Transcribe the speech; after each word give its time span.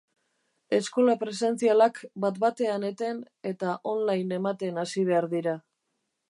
Eskola 0.77 1.13
presentzialak 1.23 2.01
bat-batean 2.23 2.87
eten 2.89 3.21
eta 3.51 3.77
online 3.93 4.41
ematen 4.43 4.81
hasi 4.87 5.05
behar 5.13 5.29
dira. 5.37 5.55